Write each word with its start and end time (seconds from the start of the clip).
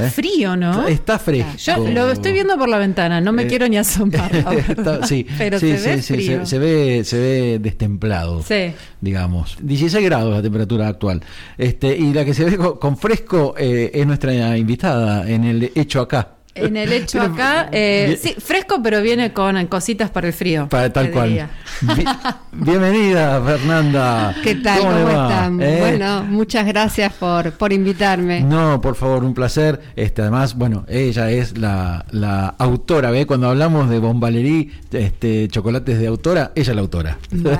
Está 0.00 0.08
¿eh? 0.08 0.10
frío, 0.10 0.56
¿no? 0.56 0.86
Está 0.88 1.18
fresco. 1.18 1.50
Yo 1.58 1.76
lo 1.90 2.10
estoy 2.10 2.32
viendo 2.32 2.56
por 2.58 2.68
la 2.68 2.78
ventana, 2.78 3.20
no 3.20 3.32
me 3.32 3.42
Eh, 3.42 3.46
quiero 3.46 3.68
ni 3.68 3.76
asomar. 3.78 4.34
Está- 4.68 5.06
sí, 5.06 5.26
pero 5.38 5.58
sí, 5.58 5.76
se 5.76 5.96
ve 5.96 6.02
sí, 6.02 6.14
frío. 6.14 6.40
se, 6.40 6.46
se 6.46 6.58
ve, 6.58 7.04
se 7.04 7.18
ve 7.18 7.58
destemplado, 7.60 8.42
Sí. 8.42 8.72
digamos. 9.00 9.56
16 9.60 10.04
grados 10.04 10.32
la 10.34 10.42
temperatura 10.42 10.88
actual. 10.88 11.22
Este, 11.58 11.96
y 11.96 12.12
la 12.12 12.24
que 12.24 12.34
se 12.34 12.44
ve 12.44 12.56
co- 12.56 12.78
con, 12.78 12.96
fresco 12.96 13.54
eh, 13.58 13.90
es 13.94 14.06
nuestra 14.06 14.56
invitada 14.56 15.28
en 15.30 15.44
el 15.44 15.72
hecho 15.74 16.00
acá. 16.00 16.36
En 16.54 16.76
el 16.76 16.92
hecho 16.92 17.18
Pero- 17.20 17.32
acá, 17.34 17.68
eh, 17.70 18.04
Bien- 18.08 18.18
sí, 18.18 18.34
fresco, 18.40 18.80
pero 18.82 19.00
viene 19.02 19.32
con 19.32 19.64
cositas 19.68 20.10
para 20.10 20.26
el 20.26 20.32
frío. 20.32 20.68
Para 20.68 20.92
tal 20.92 21.10
cual. 21.12 21.48
Bi- 21.82 22.04
bienvenida, 22.52 23.40
Fernanda. 23.40 24.34
¿Qué 24.42 24.56
tal? 24.56 24.80
¿Cómo, 24.80 24.92
va? 25.04 25.28
están? 25.28 25.62
¿Eh? 25.62 25.76
Bueno, 25.78 26.24
muchas 26.24 26.66
gracias 26.66 27.12
por, 27.12 27.52
por 27.52 27.72
invitarme. 27.72 28.40
No, 28.42 28.80
por 28.80 28.96
favor, 28.96 29.22
un 29.24 29.32
placer. 29.32 29.80
Este, 29.94 30.22
además, 30.22 30.56
bueno, 30.56 30.84
ella 30.88 31.30
es 31.30 31.56
la, 31.56 32.04
la 32.10 32.48
autora, 32.58 33.10
¿ve? 33.12 33.26
Cuando 33.26 33.48
hablamos 33.48 33.88
de 33.88 33.98
Bombalerí, 34.00 34.72
este, 34.92 35.46
chocolates 35.48 35.98
de 36.00 36.08
autora, 36.08 36.50
ella 36.56 36.70
es 36.72 36.74
la 36.76 36.82
autora. 36.82 37.18
Bueno, 37.30 37.58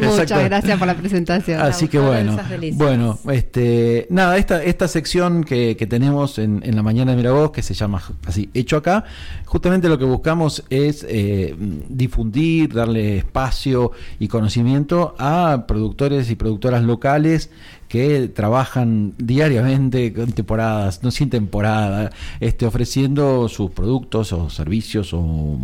muchas 0.16 0.44
gracias 0.44 0.76
por 0.78 0.86
la 0.88 0.94
presentación. 0.94 1.60
Así 1.60 1.86
que 1.86 1.98
bueno, 2.00 2.36
bueno, 2.72 3.18
este, 3.30 4.08
nada, 4.10 4.36
esta, 4.38 4.62
esta 4.62 4.88
sección 4.88 5.44
que, 5.44 5.76
que 5.76 5.86
tenemos 5.86 6.38
en, 6.38 6.62
en 6.64 6.74
la 6.74 6.82
mañana 6.82 7.12
de 7.12 7.16
Miravoz, 7.16 7.52
que 7.52 7.62
se 7.62 7.74
llama 7.74 7.91
así, 8.26 8.50
Hecho 8.54 8.76
Acá, 8.76 9.04
justamente 9.44 9.88
lo 9.88 9.98
que 9.98 10.04
buscamos 10.04 10.64
es 10.70 11.04
eh, 11.08 11.54
difundir, 11.88 12.72
darle 12.72 13.18
espacio 13.18 13.92
y 14.18 14.28
conocimiento 14.28 15.14
a 15.18 15.64
productores 15.66 16.30
y 16.30 16.36
productoras 16.36 16.82
locales 16.82 17.50
que 17.92 18.28
trabajan 18.28 19.12
diariamente 19.18 20.14
con 20.14 20.32
temporadas, 20.32 21.02
no 21.02 21.10
sin 21.10 21.28
temporada, 21.28 22.10
este, 22.40 22.64
ofreciendo 22.64 23.50
sus 23.50 23.70
productos 23.70 24.32
o 24.32 24.48
servicios 24.48 25.10
o, 25.12 25.58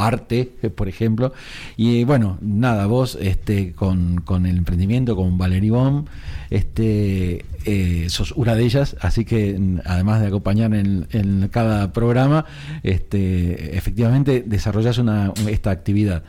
arte, 0.00 0.54
eh, 0.60 0.70
por 0.70 0.88
ejemplo. 0.88 1.32
Y 1.76 2.02
bueno, 2.02 2.36
nada, 2.40 2.86
vos 2.86 3.16
este, 3.20 3.74
con, 3.74 4.22
con 4.22 4.46
el 4.46 4.56
emprendimiento, 4.56 5.14
con 5.14 5.38
Valerie 5.38 5.70
Bomb, 5.70 6.08
este, 6.50 7.44
eh, 7.64 8.06
sos 8.08 8.32
una 8.32 8.56
de 8.56 8.64
ellas, 8.64 8.96
así 9.00 9.24
que 9.24 9.56
además 9.84 10.20
de 10.20 10.26
acompañar 10.26 10.74
en, 10.74 11.06
en 11.12 11.46
cada 11.46 11.92
programa, 11.92 12.44
este, 12.82 13.76
efectivamente 13.76 14.42
desarrollás 14.44 14.98
una, 14.98 15.32
esta 15.48 15.70
actividad. 15.70 16.24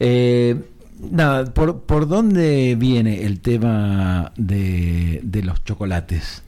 Eh, 0.00 0.56
Nada, 1.10 1.52
¿por, 1.52 1.80
¿por 1.80 2.08
dónde 2.08 2.76
viene 2.76 3.24
el 3.24 3.40
tema 3.40 4.32
de, 4.36 5.20
de 5.22 5.42
los 5.42 5.62
chocolates? 5.64 6.42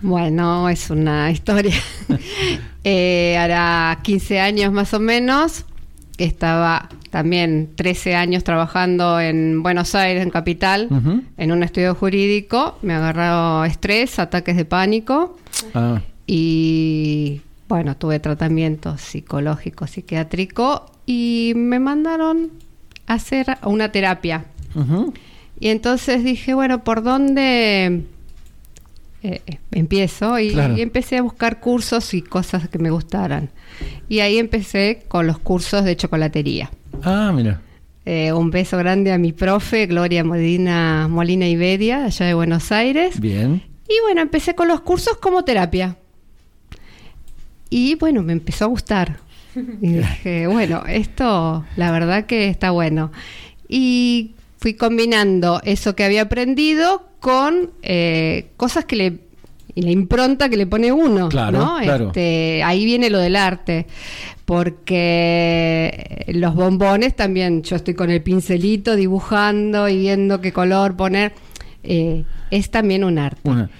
Bueno, 0.00 0.68
es 0.68 0.90
una 0.90 1.30
historia. 1.30 1.74
Eh, 2.84 3.36
hará 3.36 3.98
15 4.02 4.40
años 4.40 4.72
más 4.72 4.94
o 4.94 5.00
menos. 5.00 5.66
Estaba 6.16 6.88
también 7.10 7.68
13 7.74 8.14
años 8.14 8.44
trabajando 8.44 9.20
en 9.20 9.62
Buenos 9.62 9.94
Aires, 9.94 10.22
en 10.22 10.30
Capital, 10.30 10.88
en 11.36 11.52
un 11.52 11.62
estudio 11.62 11.94
jurídico. 11.94 12.78
Me 12.80 12.94
agarró 12.94 13.66
estrés, 13.66 14.18
ataques 14.18 14.56
de 14.56 14.64
pánico 14.64 15.36
Ah, 15.74 16.00
y 16.26 17.42
bueno, 17.68 17.96
tuve 17.96 18.20
tratamiento 18.20 18.96
psicológico, 18.96 19.86
psiquiátrico 19.86 20.86
y 21.04 21.52
me 21.56 21.78
mandaron 21.78 22.50
hacer 23.08 23.58
una 23.64 23.90
terapia. 23.90 24.44
Y 25.60 25.68
entonces 25.68 26.22
dije, 26.22 26.54
bueno, 26.54 26.84
¿por 26.84 27.02
dónde 27.02 28.02
eh, 29.22 29.40
eh, 29.46 29.58
empiezo? 29.72 30.38
Y, 30.38 30.52
Claro. 30.52 30.76
y 30.76 30.82
empecé 30.82 31.16
a 31.18 31.22
buscar 31.22 31.58
cursos 31.58 32.14
y 32.14 32.22
cosas 32.22 32.68
que 32.68 32.78
me 32.78 32.90
gustaran. 32.90 33.50
Y 34.08 34.20
ahí 34.20 34.38
empecé 34.38 35.02
con 35.08 35.26
los 35.26 35.38
cursos 35.38 35.84
de 35.84 35.96
chocolatería. 35.96 36.70
Ah, 37.02 37.32
mira. 37.34 37.60
Eh, 38.04 38.32
un 38.32 38.50
beso 38.50 38.78
grande 38.78 39.12
a 39.12 39.18
mi 39.18 39.32
profe, 39.32 39.86
Gloria 39.86 40.22
Molina, 40.24 41.08
Molina 41.08 41.46
Iberia, 41.48 42.04
allá 42.04 42.26
de 42.26 42.34
Buenos 42.34 42.70
Aires. 42.72 43.18
Bien. 43.20 43.62
Y 43.88 43.94
bueno, 44.04 44.20
empecé 44.22 44.54
con 44.54 44.68
los 44.68 44.80
cursos 44.82 45.16
como 45.18 45.42
terapia. 45.44 45.96
Y 47.70 47.96
bueno, 47.96 48.22
me 48.22 48.32
empezó 48.32 48.64
a 48.64 48.68
gustar. 48.68 49.18
Y 49.82 49.88
dije, 49.94 50.46
bueno, 50.46 50.82
esto 50.88 51.64
la 51.76 51.90
verdad 51.90 52.26
que 52.26 52.48
está 52.48 52.70
bueno. 52.70 53.10
Y 53.68 54.32
fui 54.58 54.74
combinando 54.74 55.60
eso 55.64 55.94
que 55.94 56.04
había 56.04 56.22
aprendido 56.22 57.08
con 57.20 57.70
eh, 57.82 58.50
cosas 58.56 58.84
que 58.84 58.96
le... 58.96 59.18
Y 59.74 59.82
la 59.82 59.90
impronta 59.92 60.48
que 60.48 60.56
le 60.56 60.66
pone 60.66 60.90
uno, 60.90 61.28
Claro, 61.28 61.58
¿no? 61.58 61.76
claro. 61.80 62.06
Este, 62.08 62.62
ahí 62.64 62.84
viene 62.84 63.10
lo 63.10 63.18
del 63.18 63.36
arte, 63.36 63.86
porque 64.44 66.24
los 66.28 66.54
bombones 66.56 67.14
también, 67.14 67.62
yo 67.62 67.76
estoy 67.76 67.94
con 67.94 68.10
el 68.10 68.20
pincelito 68.20 68.96
dibujando 68.96 69.88
y 69.88 69.98
viendo 69.98 70.40
qué 70.40 70.52
color 70.52 70.96
poner, 70.96 71.32
eh, 71.84 72.24
es 72.50 72.70
también 72.70 73.04
un 73.04 73.18
arte. 73.18 73.48
Una. 73.48 73.70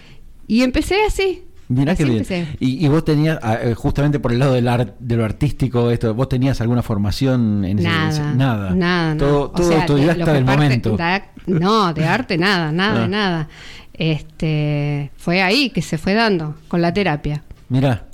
Y 0.46 0.62
empecé 0.62 0.96
así. 1.04 1.42
Mirá 1.68 1.92
así 1.92 2.04
qué 2.04 2.10
bien. 2.10 2.56
Y, 2.60 2.84
y 2.84 2.88
vos 2.88 3.04
tenías, 3.04 3.38
ah, 3.42 3.58
eh, 3.62 3.74
justamente 3.74 4.18
por 4.18 4.32
el 4.32 4.38
lado 4.38 4.54
del 4.54 4.66
ar- 4.68 4.94
de 4.98 5.16
lo 5.16 5.24
artístico, 5.24 5.90
esto, 5.90 6.14
¿vos 6.14 6.28
tenías 6.28 6.60
alguna 6.62 6.82
formación 6.82 7.64
en 7.64 7.78
ese- 7.78 7.88
Nada, 7.88 8.08
ese- 8.08 8.22
nada? 8.36 8.70
nada, 8.74 9.16
Todo, 9.18 9.50
todo 9.50 9.66
sea, 9.68 9.76
de- 9.76 9.82
autodidacta 9.82 10.18
lo 10.20 10.24
que 10.26 10.32
del 10.32 10.44
parte- 10.44 10.62
momento. 10.62 10.96
da- 10.96 11.26
no, 11.46 11.92
de 11.92 12.04
arte 12.06 12.38
nada, 12.38 12.72
nada, 12.72 13.04
Ah. 13.04 13.08
nada. 13.08 13.48
Este, 13.92 15.10
fue 15.16 15.42
ahí 15.42 15.70
que 15.70 15.82
se 15.82 15.98
fue 15.98 16.14
dando 16.14 16.54
con 16.68 16.80
la 16.80 16.92
terapia. 16.92 17.42
Mirá. 17.68 18.04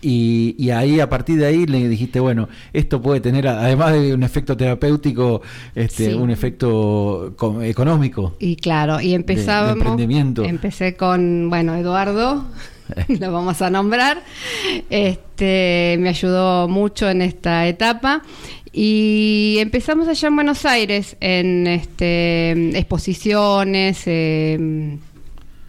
Y, 0.00 0.56
y 0.58 0.70
ahí, 0.70 0.98
a 0.98 1.08
partir 1.08 1.38
de 1.38 1.46
ahí, 1.46 1.64
le 1.66 1.88
dijiste, 1.88 2.18
bueno, 2.18 2.48
esto 2.72 3.00
puede 3.00 3.20
tener, 3.20 3.46
además 3.46 3.92
de 3.92 4.12
un 4.14 4.22
efecto 4.24 4.56
terapéutico, 4.56 5.42
este, 5.76 6.06
Sí. 6.10 6.14
un 6.14 6.30
efecto 6.30 7.34
co- 7.36 7.62
económico. 7.62 8.34
Y 8.40 8.56
claro, 8.56 9.00
y 9.00 9.14
empezábamos. 9.14 9.76
emprendimiento. 9.76 10.42
Empecé 10.44 10.96
con, 10.96 11.48
bueno, 11.50 11.74
Eduardo, 11.76 12.46
lo 13.08 13.32
vamos 13.32 13.62
a 13.62 13.70
nombrar. 13.70 14.22
Este, 14.90 15.96
me 15.98 16.08
ayudó 16.08 16.68
mucho 16.68 17.08
en 17.08 17.22
esta 17.22 17.66
etapa. 17.66 18.22
Y 18.72 19.56
empezamos 19.60 20.08
allá 20.08 20.28
en 20.28 20.34
Buenos 20.34 20.64
Aires, 20.64 21.16
en 21.20 21.66
este, 21.66 22.52
exposiciones, 22.78 24.02
eh, 24.06 24.98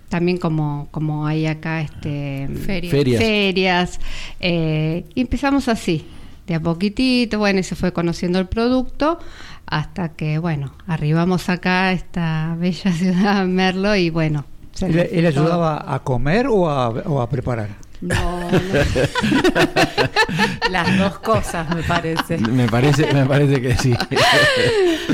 también 0.08 0.38
como, 0.38 0.88
como 0.92 1.28
hay 1.28 1.46
acá 1.48 1.82
este, 1.82 2.48
Ferias. 2.66 2.92
Ferias. 2.94 3.22
ferias, 3.22 4.00
eh, 4.40 5.06
y 5.16 5.22
empezamos 5.22 5.68
así, 5.68 6.06
de 6.48 6.56
a 6.56 6.62
poquitito, 6.62 7.40
bueno, 7.40 7.60
y 7.60 7.64
se 7.64 7.76
fue 7.76 7.92
conociendo 7.92 8.40
el 8.40 8.48
producto 8.48 9.20
hasta 9.66 10.10
que, 10.10 10.38
bueno, 10.38 10.72
arribamos 10.88 11.50
acá 11.50 11.88
a 11.88 11.92
esta 11.94 12.56
bella 12.58 12.92
ciudad, 12.94 13.46
Merlo, 13.48 13.96
y 13.96 14.10
bueno. 14.10 14.46
Se 14.74 14.88
¿Él, 14.88 15.26
ayudaba 15.26 15.94
a 15.94 16.00
comer 16.00 16.48
o 16.48 16.70
a, 16.70 16.90
o 16.90 17.22
a 17.22 17.30
preparar? 17.30 17.70
No, 18.02 18.50
no. 18.50 18.50
Las 20.70 20.98
dos 20.98 21.20
cosas, 21.20 21.74
me 21.74 21.84
parece. 21.84 22.38
Me 22.38 22.68
parece, 22.68 23.14
me 23.14 23.26
parece 23.26 23.62
que 23.62 23.76
sí. 23.78 23.94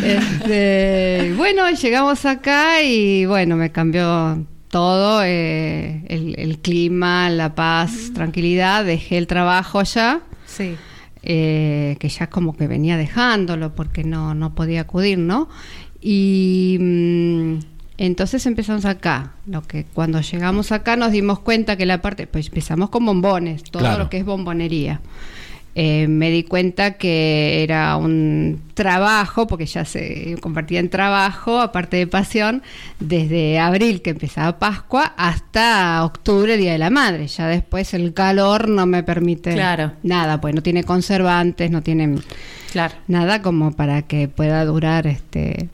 Este, 0.04 1.34
bueno, 1.38 1.70
llegamos 1.70 2.26
acá 2.26 2.82
y 2.82 3.26
bueno, 3.26 3.56
me 3.58 3.72
cambió 3.72 4.44
todo, 4.70 5.22
eh, 5.24 6.04
el, 6.08 6.36
el 6.40 6.60
clima, 6.60 7.30
la 7.30 7.54
paz, 7.56 8.12
tranquilidad, 8.14 8.86
dejé 8.86 9.18
el 9.18 9.28
trabajo 9.28 9.80
allá. 9.80 10.22
Sí. 10.46 10.76
eh, 11.22 11.96
que 12.00 12.10
ya 12.10 12.28
como 12.28 12.58
que 12.58 12.68
venía 12.68 12.98
dejándolo 12.98 13.76
porque 13.76 14.04
no, 14.04 14.34
no 14.34 14.56
podía 14.56 14.82
acudir, 14.82 15.20
¿no? 15.20 15.48
Y 16.02 16.78
mm, 16.80 17.60
entonces 18.00 18.46
empezamos 18.46 18.86
acá. 18.86 19.34
Lo 19.46 19.62
que 19.62 19.84
cuando 19.94 20.22
llegamos 20.22 20.72
acá 20.72 20.96
nos 20.96 21.12
dimos 21.12 21.40
cuenta 21.40 21.76
que 21.76 21.86
la 21.86 22.02
parte, 22.02 22.26
pues 22.28 22.48
empezamos 22.48 22.90
con 22.90 23.06
bombones, 23.06 23.64
todo 23.64 23.82
Claro. 23.84 24.04
lo 24.06 24.10
que 24.10 24.18
es 24.18 24.26
bombonería. 24.26 25.02
Eh, 25.76 26.08
me 26.08 26.32
di 26.32 26.44
cuenta 26.44 26.94
que 26.94 27.62
era 27.64 27.96
un 27.96 28.62
trabajo, 28.74 29.48
porque 29.48 29.66
ya 29.68 29.86
se 29.86 30.36
convertía 30.42 30.80
en 30.80 30.90
trabajo, 30.90 31.60
aparte 31.62 31.96
de 31.98 32.08
pasión, 32.08 32.64
desde 33.00 33.60
abril 33.60 34.02
que 34.02 34.10
empezaba 34.10 34.58
Pascua 34.60 35.14
hasta 35.16 36.04
octubre, 36.04 36.58
Día 36.58 36.72
de 36.74 36.80
la 36.80 36.90
Madre. 36.90 37.28
Ya 37.28 37.48
después 37.48 37.94
el 37.94 38.14
calor 38.14 38.68
no 38.68 38.88
me 38.88 39.04
permite 39.04 39.54
Claro. 39.54 39.94
nada, 40.04 40.42
pues 40.42 40.56
no 40.56 40.64
tiene 40.64 40.84
conservantes, 40.84 41.70
no 41.70 41.82
tiene 41.82 42.16
Claro. 42.72 42.96
nada 43.08 43.42
como 43.42 43.72
para 43.72 44.02
que 44.02 44.28
pueda 44.28 44.66
durar 44.66 45.06
este 45.08 45.70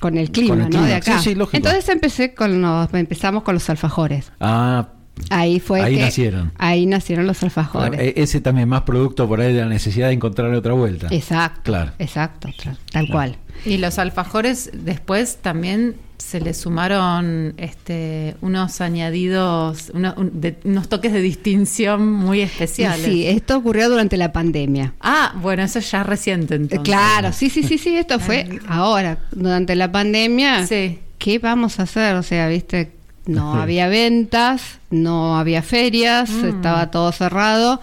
con 0.00 0.18
el 0.18 0.30
clima, 0.32 0.54
Con 0.56 0.64
el 0.64 0.70
¿no? 0.70 0.82
De 0.82 0.94
acá. 0.94 1.18
Sí, 1.18 1.30
sí, 1.30 1.34
lógico. 1.34 1.56
Entonces 1.58 1.88
empecé 1.88 2.34
con 2.34 2.60
los, 2.60 2.92
empezamos 2.94 3.42
con 3.44 3.54
los 3.54 3.68
alfajores. 3.70 4.32
Ah, 4.40 4.88
Ahí 5.28 5.60
fue 5.60 5.82
Ahí 5.82 5.96
que- 5.96 6.00
nacieron. 6.02 6.50
Ahí 6.56 6.86
nacieron 6.86 7.26
los 7.26 7.42
alfajores. 7.42 8.00
e- 8.00 8.14
ese 8.22 8.40
también 8.40 8.70
más 8.70 8.82
producto 8.82 9.28
por 9.28 9.42
ahí 9.42 9.52
de 9.52 9.60
la 9.60 9.66
necesidad 9.68 10.06
de 10.08 10.14
encontrar 10.14 10.50
otra 10.54 10.72
vuelta. 10.72 11.08
Exacto. 11.10 11.60
Claro. 11.64 11.92
Exacto, 11.98 12.48
tal 12.56 12.76
Claro. 12.90 13.06
cual. 13.10 13.36
Y 13.66 13.76
los 13.76 13.98
alfajores 13.98 14.70
después 14.72 15.36
también 15.42 15.96
se 16.20 16.40
le 16.40 16.54
sumaron 16.54 17.54
este, 17.56 18.36
unos 18.40 18.80
añadidos, 18.80 19.90
uno- 19.94 20.14
un- 20.16 20.40
de- 20.40 20.56
unos 20.64 20.88
toques 20.88 21.12
de 21.12 21.20
distinción 21.20 22.12
muy 22.12 22.40
especiales. 22.40 23.04
Sí, 23.06 23.26
esto 23.26 23.56
ocurrió 23.56 23.88
durante 23.88 24.16
la 24.16 24.32
pandemia. 24.32 24.92
Ah, 25.00 25.34
bueno, 25.40 25.62
eso 25.62 25.80
ya 25.80 26.00
es 26.02 26.06
reciente 26.06 26.54
Eh, 26.54 26.58
entonces. 26.58 26.84
Claro, 26.84 27.32
sí, 27.32 27.50
sí, 27.50 27.62
sí, 27.62 27.78
sí, 27.78 27.96
esto 27.96 28.18
fue 28.20 28.60
ahora, 28.68 29.18
durante 29.32 29.74
la 29.74 29.90
pandemia. 29.90 30.66
Sí. 30.66 30.98
¿Qué 31.18 31.38
vamos 31.38 31.80
a 31.80 31.84
hacer? 31.84 32.14
O 32.16 32.22
sea, 32.22 32.48
viste, 32.48 32.92
no 33.26 33.54
había 33.54 33.88
ventas, 33.88 34.78
no 34.90 35.38
había 35.38 35.62
ferias, 35.62 36.30
Mm. 36.30 36.48
estaba 36.48 36.90
todo 36.90 37.12
cerrado 37.12 37.80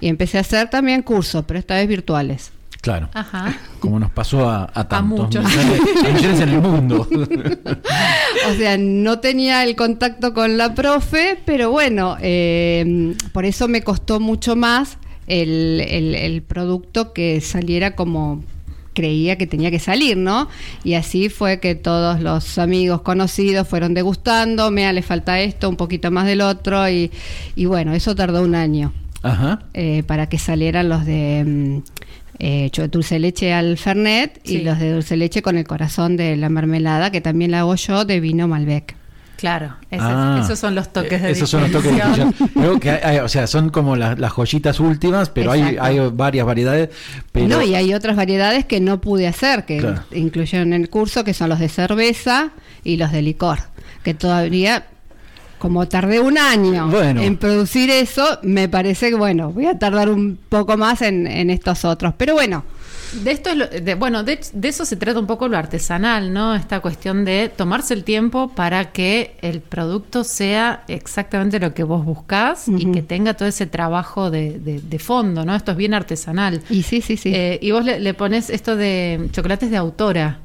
y 0.00 0.08
empecé 0.08 0.38
a 0.38 0.42
hacer 0.42 0.70
también 0.70 1.02
cursos, 1.02 1.44
pero 1.46 1.58
esta 1.60 1.74
vez 1.74 1.88
virtuales. 1.88 2.50
Claro. 2.80 3.10
Ajá. 3.12 3.54
Como 3.78 3.98
nos 4.00 4.10
pasó 4.10 4.48
a, 4.48 4.70
a 4.74 4.88
tantos 4.88 5.26
muchos. 5.26 5.44
millones, 5.44 5.80
a 6.04 6.08
millones 6.08 6.40
en 6.40 6.48
el 6.48 6.60
mundo. 6.60 7.06
O 8.50 8.54
sea, 8.54 8.78
no 8.78 9.18
tenía 9.20 9.62
el 9.64 9.76
contacto 9.76 10.32
con 10.32 10.56
la 10.56 10.74
profe, 10.74 11.38
pero 11.44 11.70
bueno, 11.70 12.16
eh, 12.20 13.14
por 13.32 13.44
eso 13.44 13.68
me 13.68 13.82
costó 13.82 14.18
mucho 14.18 14.56
más 14.56 14.96
el, 15.26 15.80
el- 15.86 16.14
el 16.14 16.42
producto 16.42 17.12
que 17.12 17.40
saliera 17.40 17.94
como 17.94 18.42
creía 18.94 19.36
que 19.36 19.46
tenía 19.46 19.70
que 19.70 19.78
salir, 19.78 20.16
¿no? 20.16 20.48
Y 20.84 20.94
así 20.94 21.28
fue 21.28 21.60
que 21.60 21.74
todos 21.74 22.20
los 22.20 22.58
amigos 22.58 23.02
conocidos 23.02 23.68
fueron 23.68 23.94
degustando, 23.94 24.70
mea, 24.70 24.92
le 24.92 25.02
falta 25.02 25.38
esto, 25.40 25.68
un 25.68 25.76
poquito 25.76 26.10
más 26.10 26.26
del 26.26 26.40
otro, 26.40 26.88
y, 26.88 27.10
y 27.56 27.66
bueno, 27.66 27.92
eso 27.94 28.14
tardó 28.14 28.42
un 28.42 28.54
año 28.54 28.92
Ajá. 29.22 29.60
eh, 29.74 30.02
para 30.06 30.28
que 30.28 30.38
salieran 30.38 30.88
los 30.88 31.04
de 31.04 31.82
mm, 32.40 32.44
eh, 32.44 32.68
cho- 32.72 32.88
dulce 32.88 33.16
de 33.16 33.18
leche 33.20 33.52
al 33.52 33.76
Fernet 33.78 34.40
y 34.44 34.58
los 34.58 34.78
de 34.78 34.92
dulce 34.92 35.10
de 35.14 35.18
leche 35.18 35.42
con 35.42 35.56
el 35.58 35.66
corazón 35.66 36.16
de 36.16 36.36
la 36.36 36.48
mermelada, 36.48 37.10
que 37.10 37.20
también 37.20 37.50
la 37.50 37.60
hago 37.60 37.74
yo 37.74 38.04
de 38.04 38.20
vino 38.20 38.48
Malbec. 38.48 38.96
Claro, 39.36 39.74
Ah. 39.92 40.42
esos 40.44 40.58
son 40.58 40.74
los 40.74 40.92
toques 40.92 41.22
de 41.22 41.30
Esos 41.30 41.48
son 41.48 41.62
los 41.62 41.70
toques 41.72 41.94
de. 41.94 42.00
Creo 42.52 42.78
que 42.78 42.90
hay- 42.90 43.00
hay- 43.02 43.18
o 43.20 43.28
sea, 43.28 43.46
son 43.46 43.70
como 43.70 43.96
las, 43.96 44.18
las 44.18 44.32
joyitas 44.32 44.78
últimas, 44.80 45.30
pero 45.30 45.50
hay, 45.52 45.78
hay 45.80 45.98
varias 46.12 46.44
variedades. 46.44 46.90
Pero, 47.32 47.48
No, 47.48 47.62
y 47.62 47.74
hay 47.74 47.94
otras 47.94 48.16
variedades 48.16 48.66
que 48.66 48.80
no 48.80 49.00
pude 49.00 49.26
hacer, 49.26 49.64
que 49.64 49.78
Claro. 49.78 50.02
incluyeron 50.12 50.74
en 50.74 50.82
el 50.82 50.90
curso, 50.90 51.24
que 51.24 51.32
son 51.32 51.48
los 51.48 51.58
de 51.58 51.70
cerveza 51.70 52.50
y 52.84 52.98
los 52.98 53.12
de 53.12 53.22
licor, 53.22 53.60
que 54.04 54.12
todavía, 54.12 54.84
como 55.60 55.86
tardé 55.86 56.18
un 56.18 56.36
año 56.38 56.88
Bueno. 56.88 57.20
en 57.22 57.36
producir 57.36 57.90
eso, 57.90 58.24
me 58.42 58.68
parece 58.68 59.10
que, 59.10 59.14
bueno, 59.14 59.52
voy 59.52 59.66
a 59.66 59.78
tardar 59.78 60.08
un 60.08 60.36
poco 60.48 60.76
más 60.76 61.02
en, 61.02 61.28
en 61.28 61.50
estos 61.50 61.84
otros. 61.84 62.14
Pero 62.16 62.34
bueno, 62.34 62.64
De 63.24 63.32
esto 63.32 63.50
es 63.50 63.56
lo- 63.56 63.66
de- 63.66 63.94
bueno, 63.96 64.22
de, 64.22 64.38
de 64.52 64.68
eso 64.68 64.84
se 64.84 64.94
trata 64.94 65.18
un 65.18 65.26
poco 65.26 65.48
lo 65.48 65.56
artesanal, 65.58 66.32
¿no? 66.32 66.54
Esta 66.54 66.78
cuestión 66.78 67.24
de 67.24 67.50
tomarse 67.54 67.92
el 67.92 68.04
tiempo 68.04 68.52
para 68.54 68.92
que 68.92 69.36
el 69.42 69.60
producto 69.60 70.22
sea 70.22 70.84
exactamente 70.86 71.58
lo 71.58 71.74
que 71.74 71.82
vos 71.82 72.04
buscás 72.04 72.68
y 72.68 72.92
que 72.92 73.02
tenga 73.02 73.34
todo 73.34 73.48
ese 73.48 73.66
trabajo 73.66 74.30
de, 74.30 74.60
de- 74.60 74.80
de 74.80 74.98
fondo, 75.00 75.44
¿no? 75.44 75.56
Esto 75.56 75.72
es 75.72 75.76
bien 75.76 75.92
artesanal. 75.92 76.62
y 76.70 76.84
sí, 76.84 77.00
sí, 77.00 77.16
sí. 77.16 77.32
Eh, 77.34 77.58
y 77.60 77.72
vos 77.72 77.84
le, 77.84 77.98
le 77.98 78.14
pones 78.14 78.48
esto 78.48 78.76
de 78.76 79.28
chocolates 79.32 79.70
de 79.72 79.76
autora. 79.76 80.38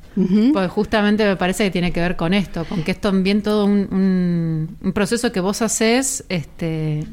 Pues 0.53 0.71
justamente 0.71 1.25
me 1.25 1.35
parece 1.35 1.65
que 1.65 1.71
tiene 1.71 1.91
que 1.91 2.00
ver 2.00 2.15
con 2.15 2.33
esto, 2.33 2.63
con 2.65 2.83
que 2.83 2.91
es 2.91 3.01
también 3.01 3.41
todo 3.41 3.65
un, 3.65 3.88
un- 3.91 4.77
un 4.81 4.94
proceso 4.94 5.31
que 5.31 5.39
vos 5.41 5.62
haces 5.62 6.23
este, 6.29 7.06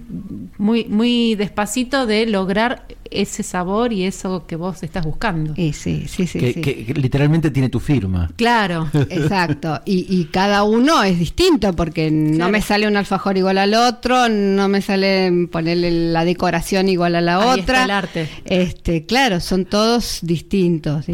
muy, 0.58 0.84
muy 0.84 1.34
despacito 1.34 2.06
de 2.06 2.26
lograr 2.26 2.87
ese 3.10 3.43
sabor 3.43 3.93
y 3.93 4.04
eso 4.04 4.46
que 4.46 4.56
vos 4.56 4.82
estás 4.82 5.04
buscando. 5.04 5.52
Y 5.56 5.72
sí, 5.75 6.04
sí, 6.08 6.26
sí. 6.26 6.38
que, 6.38 6.52
sí. 6.54 6.60
que- 6.60 6.87
que 6.87 6.94
literalmente 6.94 7.50
tiene 7.50 7.69
tu 7.69 7.81
firma. 7.81 8.31
Claro. 8.37 8.88
Exacto, 9.10 9.81
y, 9.84 10.06
y 10.08 10.26
cada 10.26 10.62
uno 10.62 11.02
es 11.02 11.19
distinto 11.19 11.72
porque 11.75 12.10
no 12.10 12.49
me 12.50 12.62
sale 12.62 12.87
un 12.87 12.96
alfajor 12.96 13.37
igual 13.37 13.58
al 13.58 13.75
otro, 13.75 14.28
no 14.28 14.69
me 14.69 14.81
sale 14.81 15.49
ponerle 15.50 15.90
la 16.12 16.25
decoración 16.25 16.88
igual 16.88 17.16
a 17.16 17.20
la 17.20 17.37
Ahí 17.52 17.60
otra. 17.60 17.78
está 17.81 17.84
el 17.84 17.90
arte. 17.90 18.28
Este, 18.44 19.04
claro, 19.06 19.40
son 19.40 19.64
todos 19.66 20.20
distintos, 20.22 21.06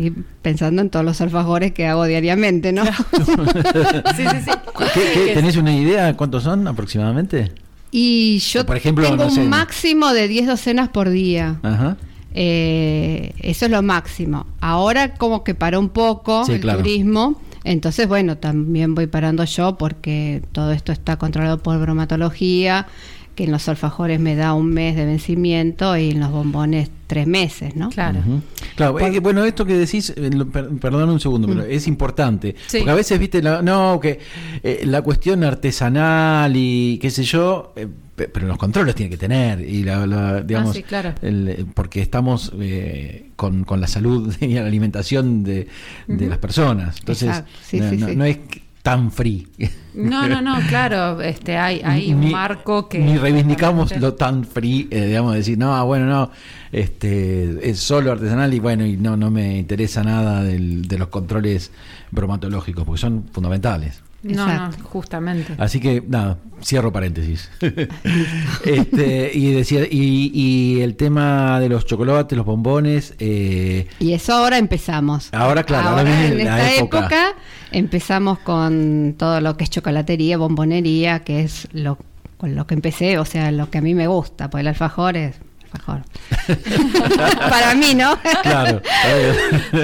pensando 0.49 0.81
en 0.81 0.89
todos 0.89 1.05
los 1.05 1.21
alfajores 1.21 1.73
que 1.73 1.87
hago 1.87 2.05
diariamente, 2.07 2.73
¿no? 2.73 2.85
Sí, 4.17 4.25
sí, 4.25 4.37
sí. 4.47 4.51
¿Qué- 4.95 5.11
qué- 5.13 5.35
¿Tenés 5.35 5.57
una 5.57 5.75
idea 5.77 6.17
cuántos 6.17 6.45
son 6.45 6.67
aproximadamente? 6.67 7.53
y 7.91 8.39
yo 8.39 8.63
O, 8.63 8.67
por 8.67 8.77
ejemplo, 8.77 9.05
tengo 9.09 9.25
no 9.25 9.31
sé, 9.31 9.41
un 9.41 9.49
máximo 9.51 10.13
de 10.15 10.27
10 10.29 10.47
docenas 10.47 10.89
por 10.89 11.09
día. 11.11 11.57
Ajá. 11.63 11.97
Eh, 12.35 13.33
eso 13.41 13.67
es 13.67 13.71
lo 13.71 13.83
máximo. 13.83 14.47
Ahora 14.61 15.15
como 15.15 15.45
que 15.45 15.55
paró 15.55 15.81
un 15.81 15.89
poco 15.91 16.45
Sí, 16.47 16.53
el 16.53 16.61
claro. 16.61 16.79
turismo, 16.79 17.41
entonces 17.65 18.09
bueno, 18.09 18.37
también 18.39 18.95
voy 18.95 19.07
parando 19.07 19.45
yo 19.45 19.77
porque 19.77 20.43
todo 20.53 20.73
esto 20.73 20.93
está 20.93 21.17
controlado 21.19 21.59
por 21.59 21.79
bromatología, 21.79 22.87
que 23.39 23.45
en 23.45 23.53
los 23.53 23.69
alfajores 23.69 24.19
me 24.19 24.35
da 24.35 24.53
un 24.53 24.69
mes 24.71 24.97
de 24.97 25.07
vencimiento 25.07 25.97
y 25.97 26.11
en 26.11 26.19
los 26.19 26.33
bombones 26.33 26.91
tres 27.07 27.29
meses, 27.29 27.77
¿no? 27.77 27.89
Claro. 27.91 28.19
Claro, 28.75 28.99
es 28.99 29.13
que, 29.13 29.21
bueno, 29.21 29.45
esto 29.45 29.65
que 29.65 29.75
decís, 29.75 30.13
eh, 30.17 30.29
lo- 30.33 30.49
per- 30.49 30.69
perdón 30.81 31.09
un 31.09 31.21
segundo, 31.21 31.47
pero 31.47 31.63
es 31.63 31.87
importante. 31.87 32.57
Sí. 32.67 32.79
Porque 32.79 32.91
a 32.91 32.95
veces, 32.95 33.19
viste, 33.21 33.41
la- 33.41 33.63
no, 33.63 34.01
que 34.01 34.19
eh, 34.65 34.83
la 34.87 35.03
cuestión 35.03 35.45
artesanal 35.45 36.53
y 36.57 36.99
qué 37.01 37.11
sé 37.11 37.23
yo, 37.23 37.73
eh, 37.77 37.87
pe- 38.17 38.29
pero 38.29 38.49
los 38.49 38.59
controles 38.59 38.97
tiene 38.97 39.09
que 39.11 39.17
tener. 39.17 39.61
Y 39.61 39.85
la, 39.85 40.05
la- 40.05 40.43
digamos, 40.43 40.75
sí, 40.75 40.83
claro. 40.83 41.15
el, 41.23 41.49
eh, 41.49 41.65
porque 41.75 42.03
estamos 42.03 42.53
eh, 42.61 43.31
con, 43.37 43.63
con 43.63 43.81
la 43.81 43.87
salud 43.87 44.35
y 44.41 44.49
la 44.55 44.67
alimentación 44.67 45.45
de, 45.45 45.69
de 46.09 46.27
las 46.27 46.39
personas. 46.39 46.99
Entonces, 46.99 47.43
sí, 47.63 47.79
no, 47.79 47.91
sí, 47.91 47.97
no- 47.99 48.09
sí. 48.09 48.17
no 48.17 48.25
es 48.25 48.39
tan 48.89 49.11
free. 49.13 49.47
No, 49.93 50.27
no, 50.29 50.41
no, 50.41 50.59
claro, 50.69 51.21
este, 51.21 51.59
hay, 51.59 51.83
hay 51.85 52.13
un 52.15 52.21
Ni- 52.21 52.31
marco 52.31 52.89
que... 52.89 52.99
Ni 53.01 53.19
reivindicamos 53.19 53.95
lo 53.99 54.15
tan 54.15 54.45
free, 54.45 54.89
eh, 54.91 55.07
digamos, 55.07 55.35
decir, 55.35 55.59
no, 55.59 55.85
bueno, 55.85 56.07
no, 56.07 56.31
este 56.73 57.69
es 57.69 57.81
solo 57.81 58.13
artesanal 58.13 58.55
y 58.55 58.61
bueno, 58.61 58.87
y 58.87 58.97
no, 58.97 59.17
no 59.17 59.31
me 59.31 59.59
interesa 59.59 60.03
nada 60.03 60.43
del- 60.43 60.89
de 60.89 60.99
los 60.99 61.09
controles 61.09 61.71
bromatológicos, 62.13 62.85
porque 62.85 63.01
son 63.01 63.25
fundamentales. 63.33 64.01
No, 64.23 64.47
no, 64.47 64.71
justamente. 64.85 65.55
Así 65.59 65.79
que, 65.81 66.03
nada, 66.09 66.39
cierro 66.65 66.91
paréntesis. 66.93 67.51
este, 68.65 69.31
y 69.35 69.53
decía, 69.53 69.83
y, 69.89 70.31
y 70.35 70.81
el 70.81 70.97
tema 70.97 71.61
de 71.61 71.69
los 71.69 71.87
chocolates, 71.87 72.37
los 72.37 72.47
bombones, 72.47 73.15
eh, 73.19 73.87
Y 74.01 74.13
eso 74.13 74.33
ahora 74.35 74.59
empezamos. 74.59 75.29
Ahora, 75.33 75.63
claro, 75.65 75.91
ahora 75.91 76.03
viene 76.05 76.27
en 76.29 76.39
la 76.39 76.43
esta 76.69 76.75
época. 76.77 76.99
época. 77.01 77.35
Empezamos 77.73 78.39
con 78.41 79.15
todo 79.19 79.41
lo 79.41 79.57
que 79.57 79.65
es 79.65 79.71
chocolatería, 79.71 80.39
bombonería, 80.39 81.21
que 81.21 81.43
es 81.43 81.69
lo 81.73 81.99
con 82.39 82.55
lo 82.55 82.67
que 82.67 82.75
empecé, 82.75 83.19
o 83.19 83.25
sea, 83.25 83.51
lo 83.51 83.69
que 83.69 83.79
a 83.79 83.81
mí 83.81 83.95
me 83.95 84.07
gusta, 84.07 84.49
pues 84.49 84.61
el 84.61 84.69
alfajor 84.69 85.17
es 85.17 85.35
alfajor. 85.65 86.03
para 87.51 87.75
mí, 87.75 87.95
¿no? 87.95 88.17
claro. 88.43 88.81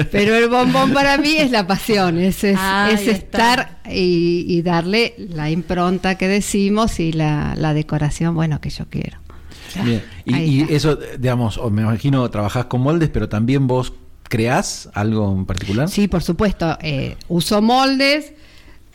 Pero 0.09 0.35
el 0.35 0.49
bombón 0.49 0.93
para 0.93 1.17
mí 1.17 1.35
es 1.35 1.51
la 1.51 1.67
pasión, 1.67 2.17
es, 2.17 2.43
es, 2.45 2.57
está. 2.57 2.91
estar 2.91 3.79
y, 3.89 4.45
y 4.47 4.61
darle 4.61 5.15
la 5.17 5.49
impronta 5.49 6.15
que 6.15 6.27
decimos 6.29 6.99
y 6.99 7.11
la, 7.11 7.53
la 7.57 7.73
decoración, 7.73 8.33
bueno, 8.35 8.61
que 8.61 8.69
yo 8.69 8.85
quiero. 8.89 9.19
Bien. 9.83 10.01
Y, 10.23 10.35
y 10.35 10.67
eso, 10.69 10.97
digamos, 11.19 11.59
me 11.69 11.81
imagino, 11.81 12.27
trabajás 12.29 12.65
con 12.65 12.79
moldes, 12.81 13.09
pero 13.09 13.27
también 13.27 13.67
vos 13.67 13.91
creás 14.29 14.89
algo 14.93 15.31
en 15.33 15.45
particular. 15.45 15.89
Sí, 15.89 16.07
por 16.07 16.23
supuesto. 16.23 16.77
eh, 16.81 17.15
uso 17.27 17.61
moldes, 17.61 18.33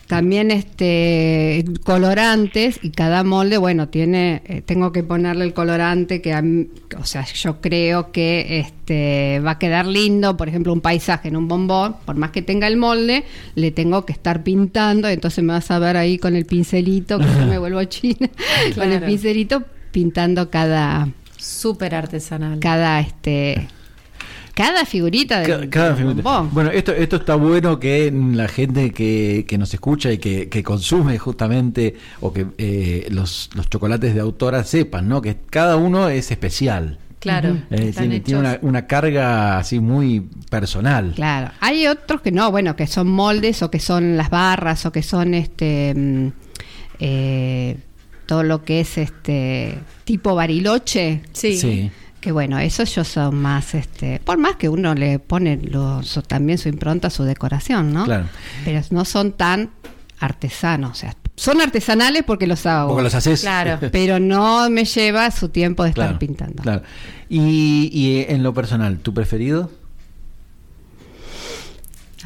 también 0.07 0.51
este 0.51 1.63
colorantes 1.85 2.79
y 2.81 2.89
cada 2.89 3.23
molde, 3.23 3.57
bueno, 3.57 3.87
tiene, 3.87 4.41
eh, 4.45 4.61
tengo 4.61 4.91
que 4.91 5.03
ponerle 5.03 5.45
el 5.45 5.53
colorante 5.53 6.21
que, 6.21 6.33
a 6.33 6.41
mí- 6.41 6.67
o 6.99 7.05
sea, 7.05 7.25
yo 7.25 7.61
creo 7.61 8.11
que 8.11 8.59
este 8.59 9.39
va 9.39 9.51
a 9.51 9.57
quedar 9.59 9.85
lindo. 9.87 10.35
Por 10.35 10.49
ejemplo, 10.49 10.73
un 10.73 10.81
paisaje 10.81 11.29
en 11.29 11.37
un 11.37 11.47
bombón, 11.47 11.95
por 12.05 12.17
más 12.17 12.31
que 12.31 12.41
tenga 12.41 12.67
el 12.67 12.75
molde, 12.75 13.23
le 13.55 13.71
tengo 13.71 14.05
que 14.05 14.11
estar 14.11 14.43
pintando. 14.43 15.07
Entonces 15.07 15.41
me 15.45 15.53
vas 15.53 15.71
a 15.71 15.79
ver 15.79 15.95
ahí 15.95 16.17
con 16.17 16.35
el 16.35 16.45
pincelito, 16.45 17.17
que 17.17 17.25
yo 17.25 17.45
me 17.47 17.57
vuelvo 17.57 17.81
china, 17.85 18.29
con 18.75 18.91
el 18.91 19.01
pincelito 19.03 19.63
pintando 19.91 20.49
cada, 20.49 21.07
Súper 21.37 21.95
artesanal. 21.95 22.59
cada 22.59 22.99
este. 22.99 23.65
Cada 24.61 24.85
figurita 24.85 25.43
Ca- 25.43 25.69
cada 25.69 25.95
figurita. 25.95 26.21
bombón. 26.21 26.49
Bueno, 26.53 26.69
esto, 26.71 26.91
esto 26.93 27.15
está 27.15 27.35
bueno 27.35 27.79
que 27.79 28.11
la 28.11 28.47
gente 28.47 28.91
que, 28.91 29.45
que 29.47 29.57
nos 29.57 29.73
escucha 29.73 30.11
y 30.11 30.17
que, 30.19 30.49
que 30.49 30.61
consume 30.63 31.17
justamente 31.17 31.95
o 32.19 32.31
que 32.31 32.45
eh, 32.57 33.07
los, 33.09 33.49
los 33.55 33.69
chocolates 33.69 34.13
de 34.13 34.19
autora 34.21 34.63
sepan, 34.63 35.07
¿no? 35.07 35.21
Que 35.21 35.37
cada 35.49 35.77
uno 35.77 36.09
es 36.09 36.29
especial. 36.31 36.99
Claro. 37.19 37.57
Eh, 37.69 37.93
tiene, 37.95 38.19
tiene 38.19 38.39
una, 38.39 38.59
una 38.63 38.87
carga 38.87 39.57
así 39.59 39.79
muy 39.79 40.21
personal. 40.49 41.13
Claro, 41.15 41.51
hay 41.59 41.85
otros 41.87 42.21
que 42.21 42.31
no, 42.31 42.49
bueno, 42.51 42.75
que 42.75 42.87
son 42.87 43.07
moldes 43.09 43.61
o 43.61 43.69
que 43.69 43.79
son 43.79 44.17
las 44.17 44.29
barras 44.31 44.85
o 44.87 44.91
que 44.91 45.03
son 45.03 45.33
este 45.35 45.93
mm, 45.95 46.27
eh, 46.99 47.77
todo 48.25 48.43
lo 48.43 48.63
que 48.63 48.79
es 48.81 48.97
este 48.97 49.77
tipo 50.05 50.35
bariloche, 50.35 51.21
Sí. 51.33 51.57
Sí. 51.57 51.91
Que 52.21 52.31
bueno, 52.31 52.57
esos 52.59 52.93
yo 52.95 53.03
son 53.03 53.35
más 53.35 53.73
este, 53.75 54.21
por 54.23 54.37
más 54.37 54.55
que 54.55 54.69
uno 54.69 54.93
le 54.95 55.19
pone 55.19 55.57
lo- 55.57 56.01
su- 56.03 56.21
también 56.21 56.57
su 56.59 56.69
impronta, 56.69 57.09
su 57.09 57.23
decoración, 57.23 57.91
¿no? 57.91 58.05
Claro. 58.05 58.25
Pero 58.63 58.81
no 58.91 59.03
son 59.05 59.33
tan 59.33 59.71
artesanos. 60.19 60.91
O 60.91 60.95
sea, 60.95 61.15
son 61.35 61.59
artesanales 61.61 62.23
porque 62.23 62.45
los 62.47 62.65
hago. 62.67 62.89
Porque 62.89 63.03
los 63.03 63.15
haces. 63.15 63.41
Claro. 63.41 63.79
Pero 63.91 64.19
no 64.19 64.69
me 64.69 64.85
lleva 64.85 65.29
su 65.31 65.49
tiempo 65.49 65.83
de 65.83 65.93
Claro, 65.93 66.11
estar 66.11 66.19
pintando. 66.19 66.61
claro. 66.63 66.83
Y, 67.27 67.89
y 67.91 68.17
eh, 68.19 68.27
en 68.29 68.43
lo 68.43 68.53
personal, 68.53 68.99
¿tu 68.99 69.13
preferido? 69.13 69.71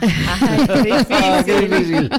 Ay, 0.01 0.67
qué 0.67 0.81
difícil. 0.83 1.05
Ah, 1.11 1.43
qué 1.45 1.61
difícil. 1.67 2.09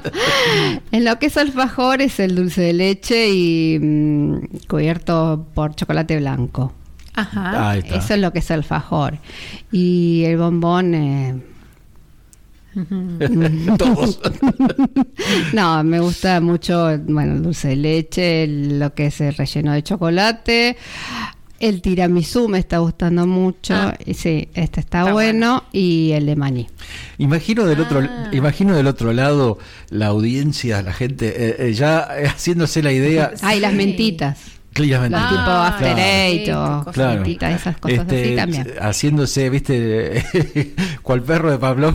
En 0.92 1.04
lo 1.04 1.18
que 1.18 1.26
es 1.26 1.36
alfajor 1.36 2.00
es 2.00 2.18
el 2.20 2.34
dulce 2.34 2.62
de 2.62 2.72
leche 2.72 3.28
y 3.28 3.78
mm, 3.78 4.38
cubierto 4.66 5.46
por 5.54 5.74
chocolate 5.74 6.16
blanco. 6.16 6.72
Ajá. 7.16 7.70
Ahí 7.70 7.78
está. 7.80 7.96
Eso 7.96 8.14
es 8.14 8.20
lo 8.20 8.32
que 8.32 8.38
es 8.38 8.50
alfajor. 8.50 9.18
Y 9.72 10.22
el 10.24 10.36
bombón... 10.38 10.94
eh, 10.94 11.34
Todos. 13.78 14.20
no, 15.54 15.82
me 15.82 15.98
gusta 16.00 16.40
mucho, 16.40 16.98
bueno, 17.06 17.34
el 17.36 17.42
dulce 17.42 17.68
de 17.68 17.76
leche, 17.76 18.44
el- 18.44 18.78
lo 18.78 18.92
que 18.94 19.06
es 19.06 19.20
el 19.20 19.34
relleno 19.34 19.72
de 19.72 19.82
chocolate. 19.82 20.76
El 21.58 21.80
tiramisú 21.80 22.48
me 22.50 22.58
está 22.58 22.76
gustando 22.78 23.26
mucho. 23.26 23.72
Ah. 23.74 23.94
Y 24.04 24.12
sí, 24.12 24.48
este 24.52 24.80
está, 24.80 25.00
Está 25.00 25.12
bueno. 25.14 25.64
Y 25.72 26.10
el 26.12 26.26
de 26.26 26.36
maní. 26.36 26.66
Imagino 27.16 27.64
del 27.64 27.80
otro, 27.80 28.00
Ah. 28.06 28.28
imagino 28.32 28.76
del 28.76 28.86
otro 28.88 29.14
lado 29.14 29.56
la 29.88 30.08
audiencia, 30.08 30.82
la 30.82 30.92
gente 30.92 31.28
eh, 31.28 31.56
eh, 31.58 31.72
ya 31.72 32.06
eh, 32.18 32.26
haciéndose 32.26 32.82
la 32.82 32.92
idea. 32.92 33.32
Ah, 33.40 33.56
y 33.56 33.60
las 33.60 33.72
mentitas. 33.72 34.38
Claramente. 34.76 35.18
Los 35.18 35.28
tipo 35.30 35.40
after 35.50 35.94
claro. 35.94 36.00
eight 36.02 36.48
o 36.50 36.78
cosas 36.84 36.94
Claro. 36.94 37.24
esas 37.24 37.76
cosas 37.78 37.98
Este, 38.00 38.22
así 38.24 38.36
también. 38.36 38.74
Haciéndose, 38.80 39.50
viste, 39.50 40.24
cual 41.02 41.22
perro 41.22 41.50
de 41.50 41.58
Pablo. 41.58 41.94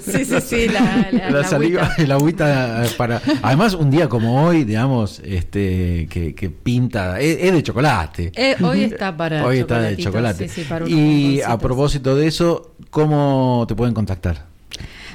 Sí, 0.00 0.24
sí, 0.24 0.40
sí, 0.40 0.68
la, 0.68 1.08
la, 1.10 1.30
la 1.30 1.30
la 1.30 1.44
saliva, 1.44 1.82
agüita. 1.82 2.02
el 2.02 2.12
agüita 2.12 2.82
para. 2.96 3.20
Además, 3.42 3.74
un 3.74 3.90
día 3.90 4.08
como 4.08 4.44
hoy, 4.46 4.62
digamos, 4.64 5.20
este, 5.24 6.06
que, 6.08 6.34
que 6.34 6.50
pinta, 6.50 7.18
es, 7.20 7.38
es 7.40 7.52
de 7.52 7.62
chocolate. 7.64 8.32
Eh, 8.34 8.56
hoy 8.62 8.84
está 8.84 9.16
para 9.16 9.44
Hoy 9.44 9.58
está 9.58 9.80
de 9.80 9.96
chocolate. 9.96 10.48
sí, 10.48 10.62
sí, 10.62 10.66
para 10.68 10.88
y 10.88 11.40
a 11.42 11.58
propósito 11.58 12.14
de 12.14 12.28
eso, 12.28 12.74
¿cómo 12.90 13.64
te 13.66 13.74
pueden 13.74 13.92
contactar? 13.94 14.46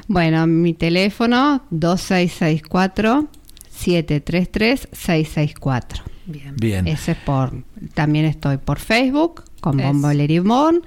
Bueno, 0.08 0.46
mi 0.48 0.74
teléfono 0.74 1.64
2664 1.72 3.28
733 3.72 4.90
664. 4.92 6.15
Bien. 6.26 6.56
Bien. 6.58 6.88
Ese 6.88 7.12
es 7.14 7.18
por 7.18 7.52
también 7.94 8.26
estoy 8.26 8.58
por 8.58 8.80
Facebook 8.80 9.44
con 9.62 9.80
Es. 9.80 9.86
Bombo 9.86 10.12
Leribón 10.12 10.82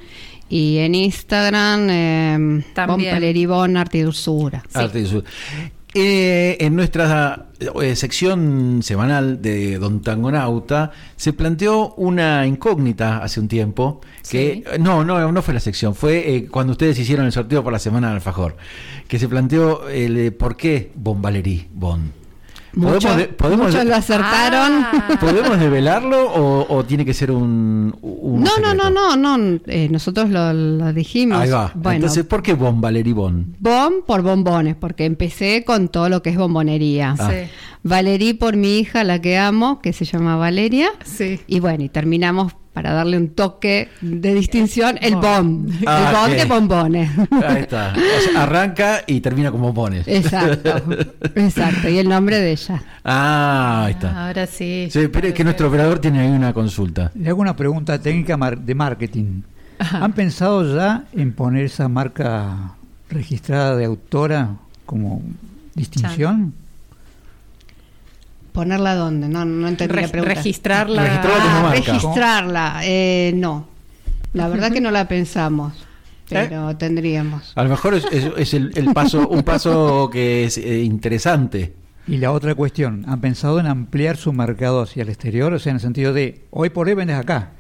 y 0.49 0.79
en 0.79 0.95
Instagram 0.95 1.89
eh, 1.91 2.65
También. 2.75 3.11
Bombo 3.15 3.21
Leribón 3.21 3.77
Arte 3.77 3.99
y 3.99 4.03
Dulzura. 4.03 4.63
Arte 4.75 5.01
y. 5.01 5.23
Eh, 5.95 6.59
en 6.61 6.77
nuestra 6.77 7.47
eh, 7.61 7.97
sección 7.97 8.81
semanal 8.83 9.41
de 9.41 9.79
Don 9.79 10.03
Tangonauta 10.03 10.93
se 11.17 11.33
planteó 11.33 11.95
una 11.95 12.47
incógnita 12.47 13.19
hace 13.19 13.41
un 13.41 13.49
tiempo 13.49 14.03
que 14.31 14.63
Sí. 14.67 14.81
no 14.81 15.03
no 15.03 15.33
no 15.33 15.43
fue 15.43 15.55
la 15.55 15.61
sección 15.61 15.95
fue 15.95 16.37
eh, 16.37 16.47
cuando 16.47 16.73
ustedes 16.73 16.99
hicieron 16.99 17.25
el 17.25 17.33
sorteo 17.33 17.65
por 17.65 17.73
la 17.73 17.79
semana 17.79 18.09
del 18.09 18.17
alfajor 18.17 18.59
que 19.09 19.19
se 19.19 19.29
planteó 19.29 19.89
el 19.89 20.19
eh, 20.19 20.31
por 20.31 20.59
qué 20.59 20.93
Bombalerí 20.95 21.69
Bon 21.73 22.13
Muchos, 22.75 23.17
de- 23.17 23.27
podemos 23.29 23.67
muchos 23.69 23.85
de- 23.85 23.91
lo 23.91 23.97
acertaron. 23.97 24.85
Ah. 24.85 25.19
podemos 25.21 25.59
develarlo 25.59 26.31
o, 26.33 26.67
o 26.77 26.85
tiene 26.85 27.05
que 27.05 27.15
ser 27.15 27.31
un, 27.31 27.97
un 28.03 28.43
no, 28.43 28.51
no, 28.59 28.75
no, 28.75 28.91
no, 28.91 29.17
no, 29.17 29.59
eh, 29.67 29.89
nosotros 29.91 30.29
lo, 30.31 30.53
lo 30.53 30.93
dijimos. 30.93 31.39
ahí 31.41 31.51
va 31.51 31.73
Bueno, 31.75 31.97
entonces 31.97 32.25
por 32.25 32.43
qué 32.43 32.55
Bombalerí 32.55 33.13
Bon 33.13 33.55
Bom 33.59 33.95
por 34.07 34.23
bombones, 34.23 34.77
porque 34.77 35.05
empecé 35.05 35.65
con 35.65 35.89
todo 35.89 36.09
lo 36.09 36.23
que 36.23 36.31
es 36.31 36.37
bombonería. 36.37 37.15
Ah. 37.19 37.31
Sí. 37.31 37.51
Valerí 37.83 38.35
por 38.35 38.57
mi 38.57 38.79
hija, 38.79 39.05
la 39.05 39.21
que 39.21 39.39
amo, 39.39 39.81
que 39.81 39.93
se 39.93 40.05
llama 40.05 40.37
Valeria. 40.37 40.91
Sí. 41.05 41.41
Y 41.47 41.61
bueno, 41.61 41.85
y 41.85 41.89
terminamos 41.89 42.53
para 42.79 42.93
darle 42.93 43.17
un 43.17 43.31
toque 43.31 43.89
de 44.01 44.35
distinción, 44.35 44.99
el 45.01 45.17
Bom. 45.17 45.67
bom. 45.67 45.77
Ah, 45.85 45.99
el 45.99 46.15
bom 46.15 46.39
de 46.39 46.45
bombones. 46.45 47.11
ahí 47.45 47.63
está 47.63 47.93
O 47.93 48.31
sea, 48.31 48.43
arranca 48.45 49.01
y 49.05 49.21
termina 49.21 49.51
como 49.51 49.73
bombones 49.73 50.07
exacto, 50.07 50.81
exacto. 51.35 51.89
Y 51.89 51.99
el 51.99 52.09
nombre 52.09 52.39
de 52.39 52.53
ella. 52.53 52.81
ah 53.03 53.87
ahí 53.87 53.95
está 53.95 54.29
Ahora 54.29 54.47
sí. 54.47 54.87
Sí, 54.93 55.09
pero 55.09 55.27
es 55.27 55.35
que 55.35 55.43
nuestro 55.43 55.67
operador 55.67 55.99
tiene 55.99 56.21
ahí 56.21 56.31
una 56.31 56.53
consulta. 56.53 57.11
Le 57.17 57.31
hago 57.31 57.41
una 57.41 57.57
pregunta 57.57 58.01
técnica 58.01 58.39
de 58.57 58.75
marketing. 58.77 59.43
¿Han 59.81 60.13
pensado 60.13 60.77
ya 60.77 61.03
en 61.13 61.33
poner 61.33 61.65
esa 61.65 61.89
marca 61.89 62.77
registrada 63.11 63.75
de 63.75 63.87
autora 63.87 64.51
como 64.87 65.21
distinción? 65.75 66.55
¿Ponerla 68.59 68.97
dónde? 68.97 69.29
No, 69.29 69.45
no 69.45 69.69
entendí 69.69 69.95
Re- 69.95 70.03
la 70.03 70.09
pregunta. 70.09 70.35
registrarla. 70.35 71.03
Registrarla 71.05 71.45
como 71.45 71.57
Ah, 71.59 71.63
marca. 71.63 71.93
registrarla. 71.93 72.81
Eh, 72.83 73.33
no. 73.37 73.69
La 74.33 74.49
verdad 74.49 74.73
que 74.73 74.81
no 74.81 74.91
la 74.91 75.07
pensamos, 75.07 75.75
pero 76.29 76.77
tendríamos. 76.77 77.53
A 77.55 77.63
lo 77.63 77.71
mejor 77.71 77.95
es, 77.95 78.05
es- 78.11 78.33
es 78.37 78.55
el, 78.55 78.73
el 78.75 78.93
paso, 78.93 79.29
un 79.29 79.45
paso 79.45 80.11
que 80.13 80.43
es 80.47 80.59
eh, 80.59 80.81
interesante. 80.83 81.73
Y 82.09 82.17
la 82.17 82.33
otra 82.33 82.57
cuestión, 82.57 83.05
¿han 83.07 83.21
pensado 83.21 83.61
en 83.61 83.67
ampliar 83.69 84.17
su 84.17 84.33
mercado 84.33 84.83
hacia 84.83 85.05
el 85.05 85.09
exterior? 85.11 85.53
O 85.53 85.61
sea, 85.61 85.71
en 85.71 85.77
el 85.77 85.81
sentido 85.81 86.13
de, 86.13 86.43
hoy 86.51 86.71
por 86.71 86.89
hoy 86.89 86.95
vendes 86.95 87.17
acá, 87.17 87.51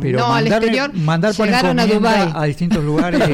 pero 0.00 0.18
no, 0.18 0.34
al 0.34 0.46
exterior 0.46 0.92
mandar 0.94 1.34
por 1.34 1.46
llegaron 1.46 1.80
a 1.80 1.86
Dubái. 1.86 2.30
a 2.34 2.44
distintos 2.44 2.84
lugares 2.84 3.20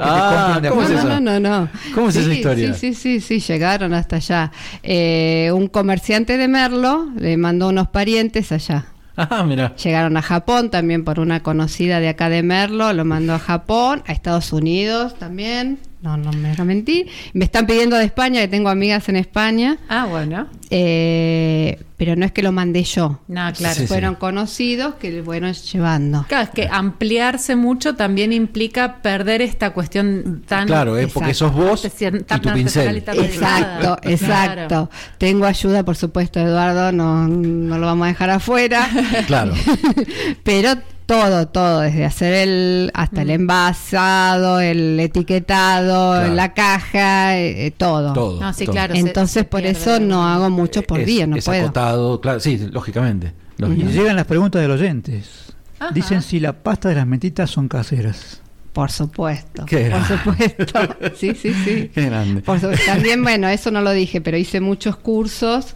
Ah, 0.00 0.60
¿cómo 0.68 0.82
es 0.82 0.90
afuera. 0.90 1.12
eso? 1.14 1.20
No, 1.20 1.20
no, 1.20 1.40
no. 1.40 1.68
¿Cómo 1.94 2.08
es 2.10 2.14
sí, 2.16 2.20
esa 2.20 2.34
historia? 2.34 2.74
Sí, 2.74 2.94
sí, 2.94 3.20
sí, 3.20 3.40
sí, 3.40 3.52
llegaron 3.52 3.94
hasta 3.94 4.16
allá. 4.16 4.52
Eh, 4.82 5.50
un 5.54 5.68
comerciante 5.68 6.36
de 6.36 6.48
Merlo 6.48 7.06
le 7.16 7.36
mandó 7.36 7.68
unos 7.68 7.88
parientes 7.88 8.52
allá. 8.52 8.86
Ah, 9.20 9.42
mira. 9.42 9.74
Llegaron 9.74 10.16
a 10.16 10.22
Japón 10.22 10.70
también 10.70 11.02
por 11.04 11.18
una 11.18 11.42
conocida 11.42 11.98
de 11.98 12.08
acá 12.08 12.28
de 12.28 12.44
Merlo, 12.44 12.92
lo 12.92 13.04
mandó 13.04 13.34
a 13.34 13.40
Japón, 13.40 14.04
a 14.06 14.12
Estados 14.12 14.52
Unidos 14.52 15.18
también. 15.18 15.80
No, 16.00 16.16
no 16.16 16.30
me 16.32 16.50
voy 16.50 16.56
a 16.60 16.64
mentir. 16.64 17.08
Me 17.32 17.44
están 17.44 17.66
pidiendo 17.66 17.96
de 17.96 18.04
España, 18.04 18.40
que 18.40 18.48
tengo 18.48 18.68
amigas 18.68 19.08
en 19.08 19.16
España, 19.16 19.78
Ah, 19.88 20.06
bueno. 20.08 20.46
eh, 20.70 21.82
pero 21.96 22.14
no 22.14 22.24
es 22.24 22.30
que 22.30 22.42
lo 22.42 22.52
mandé 22.52 22.84
yo. 22.84 23.20
No, 23.26 23.52
claro. 23.52 23.74
Sí, 23.74 23.80
sí. 23.80 23.86
Fueron 23.88 24.14
conocidos 24.14 24.94
que 24.94 25.10
le 25.10 25.24
fueron 25.24 25.52
llevando. 25.52 26.24
Claro, 26.28 26.44
es 26.44 26.50
que 26.50 26.68
ampliarse 26.70 27.56
mucho 27.56 27.96
también 27.96 28.32
implica 28.32 29.02
perder 29.02 29.42
esta 29.42 29.70
cuestión 29.70 30.44
tan. 30.46 30.68
Claro, 30.68 30.96
es 30.96 31.12
porque 31.12 31.30
Exacto. 31.30 31.56
sos 31.56 31.64
vos 31.82 31.84
y 32.00 32.22
tan 32.22 32.40
tu 32.42 32.52
pincel. 32.52 32.96
y 32.98 33.00
tan. 33.00 33.18
Exacto, 33.18 33.98
exacto. 34.04 34.68
Claro. 34.68 34.90
Tengo 35.18 35.46
ayuda, 35.46 35.82
por 35.84 35.96
supuesto, 35.96 36.38
Eduardo, 36.38 36.92
no, 36.92 37.26
no 37.26 37.76
lo 37.78 37.86
vamos 37.86 38.04
a 38.04 38.08
dejar 38.08 38.30
afuera. 38.30 38.88
Claro. 39.26 39.52
Pero 40.44 40.74
todo, 41.08 41.48
todo, 41.48 41.80
desde 41.80 42.04
hacer 42.04 42.34
el 42.34 42.90
hasta 42.92 43.22
el 43.22 43.30
envasado, 43.30 44.60
el 44.60 45.00
etiquetado, 45.00 46.18
Claro. 46.20 46.34
la 46.34 46.52
caja, 46.52 47.38
eh, 47.38 47.66
eh, 47.66 47.70
todo. 47.70 48.12
Todo. 48.12 48.40
No, 48.40 48.52
sí, 48.52 48.66
todo. 48.66 48.74
claro. 48.74 48.94
Entonces, 48.94 49.32
se 49.32 49.44
por 49.44 49.64
eso 49.64 49.98
no 50.00 50.28
hago 50.28 50.50
mucho 50.50 50.82
por 50.82 51.00
Es- 51.00 51.06
día, 51.06 51.26
no 51.26 51.36
es 51.36 51.46
puedo. 51.46 51.62
acotado, 51.64 52.20
claro, 52.20 52.40
sí, 52.40 52.58
lógicamente. 52.70 53.32
Y 53.58 53.84
llegan 53.86 54.16
las 54.16 54.26
preguntas 54.26 54.60
de 54.60 54.68
los 54.68 54.78
oyentes. 54.80 55.54
Ajá. 55.80 55.92
Dicen 55.94 56.20
si 56.20 56.40
la 56.40 56.52
pasta 56.52 56.90
de 56.90 56.96
las 56.96 57.06
mentitas 57.06 57.48
son 57.50 57.68
caseras. 57.68 58.42
Por 58.74 58.90
supuesto. 58.90 59.64
Qué 59.64 59.90
por 59.90 60.04
supuesto. 60.04 60.96
Sí, 61.16 61.34
sí, 61.34 61.54
sí. 61.64 61.90
Qué 61.94 62.02
grande. 62.04 62.42
Por 62.42 62.60
su- 62.60 62.70
también, 62.86 63.22
bueno, 63.22 63.48
eso 63.48 63.70
no 63.70 63.80
lo 63.80 63.92
dije, 63.92 64.20
pero 64.20 64.36
hice 64.36 64.60
muchos 64.60 64.96
cursos, 64.98 65.74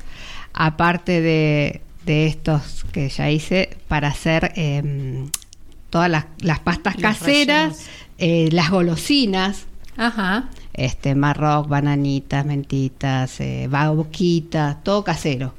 aparte 0.52 1.20
de, 1.22 1.80
de 2.06 2.26
estos 2.26 2.84
que 2.92 3.08
ya 3.08 3.30
hice, 3.30 3.76
para 3.88 4.08
hacer 4.08 4.52
em, 4.56 5.28
todas 5.90 6.10
las, 6.10 6.24
las 6.40 6.58
pastas 6.60 6.94
Los 6.94 7.02
caseras, 7.02 7.86
eh, 8.18 8.48
las 8.52 8.70
golosinas, 8.70 9.66
Ajá. 9.96 10.48
este 10.74 11.14
marroc, 11.14 11.68
bananitas, 11.68 12.44
mentitas, 12.46 13.40
eh, 13.40 13.68
boquitas, 13.70 14.82
todo 14.82 15.04
casero. 15.04 15.54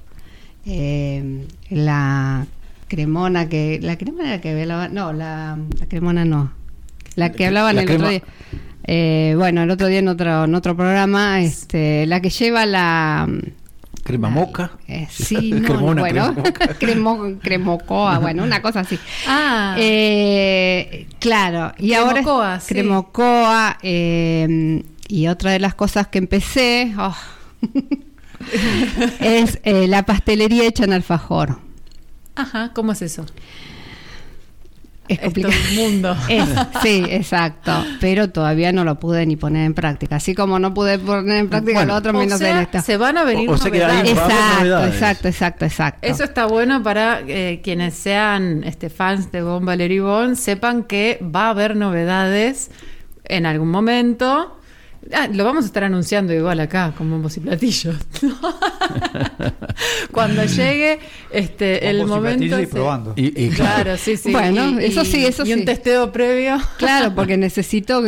Em, 0.65 1.41
la 1.69 2.45
cremona 2.87 3.49
que, 3.49 3.79
la 3.81 3.97
cremona 3.97 4.39
que 4.39 4.61
hablaba, 4.61 4.87
no, 4.87 5.11
la, 5.13 5.57
la 5.79 5.85
cremona 5.87 6.25
no, 6.25 6.51
la 7.15 7.31
que 7.31 7.45
hablaban 7.47 7.75
La 7.75 7.81
el 7.81 7.87
crema- 7.87 8.05
otro 8.05 8.09
día. 8.11 8.23
Eh, 8.85 9.33
bueno, 9.37 9.63
el 9.63 9.71
otro 9.71 9.87
día 9.87 9.99
en 9.99 10.07
otro, 10.09 10.43
en 10.43 10.55
otro 10.55 10.75
programa, 10.75 11.41
este, 11.41 12.05
la 12.05 12.21
que 12.21 12.29
lleva 12.29 12.65
la 12.65 13.27
Crema 14.03 14.29
moca. 14.29 14.71
eh, 14.87 15.07
sí, 15.11 15.51
no, 15.51 15.67
Cremona, 15.67 16.01
bueno, 16.01 16.35
crema 16.79 17.17
cremocoa, 17.41 18.19
bueno, 18.19 18.43
una 18.43 18.61
cosa 18.61 18.81
así. 18.81 18.99
Ah. 19.27 19.75
Eh, 19.77 21.07
claro, 21.19 21.73
y 21.77 21.93
ahora 21.93 22.15
Cremocoa, 22.15 22.59
sí. 22.59 22.73
cremocoa 22.73 23.77
eh, 23.81 24.83
y 25.07 25.27
otra 25.27 25.51
de 25.51 25.59
las 25.59 25.73
cosas 25.75 26.07
que 26.07 26.17
empecé 26.17 26.93
oh, 26.97 27.15
es 29.21 29.59
eh, 29.63 29.87
la 29.87 30.03
pastelería 30.03 30.65
hecha 30.65 30.83
en 30.83 30.93
alfajor. 30.93 31.59
Ajá. 32.35 32.71
¿Cómo 32.73 32.91
es 32.91 33.01
eso? 33.01 33.25
Es 35.07 35.19
es 35.19 35.33
todo 35.33 35.43
complicado. 35.43 35.53
un 35.69 35.75
mundo. 35.75 36.17
Es- 36.29 36.49
sí, 36.81 37.03
exacto. 37.09 37.71
Pero 37.99 38.29
todavía 38.29 38.71
no 38.71 38.83
lo 38.85 38.99
pude 38.99 39.25
ni 39.25 39.35
poner 39.35 39.65
en 39.65 39.73
práctica. 39.73 40.15
Así 40.15 40.33
como 40.33 40.59
no 40.59 40.73
pude 40.73 40.97
poner 40.99 41.37
en 41.39 41.49
práctica 41.49 41.79
Bueno, 41.79 41.93
lo 41.93 41.97
otro 41.99 42.13
menos 42.13 42.39
sea, 42.39 42.51
en 42.51 42.57
esto. 42.63 42.81
se 42.81 42.97
van 42.97 43.17
a 43.17 43.23
venir 43.23 43.49
O- 43.49 43.57
novedades. 43.57 44.09
Exacto, 44.11 44.59
novedades. 44.59 44.93
exacto, 44.93 45.27
exacto, 45.27 45.65
exacto. 45.65 46.07
Eso 46.07 46.23
está 46.23 46.45
bueno 46.45 46.81
para 46.81 47.21
eh, 47.27 47.59
quienes 47.63 47.95
sean 47.95 48.63
este, 48.63 48.89
fans 48.89 49.31
de 49.31 49.41
Bon 49.41 49.65
Valerie 49.65 49.99
Bon, 50.01 50.35
sepan 50.35 50.83
que 50.83 51.19
va 51.23 51.47
a 51.47 51.49
haber 51.49 51.75
novedades 51.75 52.71
en 53.25 53.45
algún 53.45 53.69
momento. 53.71 54.57
Ah, 55.11 55.27
lo 55.31 55.43
vamos 55.43 55.63
a 55.63 55.67
estar 55.67 55.83
anunciando 55.83 56.33
igual 56.33 56.59
acá, 56.59 56.93
con 56.97 57.09
bombos 57.09 57.35
y 57.37 57.41
platillos. 57.41 57.95
Cuando 60.11 60.45
llegue 60.45 60.99
este, 61.31 61.89
el 61.89 61.99
y 62.01 62.05
momento. 62.05 62.59
y 62.59 62.65
se- 62.65 62.67
probando. 62.67 63.13
Y, 63.15 63.45
y 63.45 63.49
claro, 63.49 63.97
sí, 63.97 64.17
sí. 64.17 64.31
Bueno, 64.31 64.79
eso 64.79 65.03
sí, 65.03 65.25
eso 65.25 65.45
y 65.45 65.53
un 65.53 65.59
sí. 65.59 65.65
testeo 65.65 66.11
previo. 66.11 66.57
Claro, 66.77 67.13
porque 67.15 67.37
necesito 67.37 68.01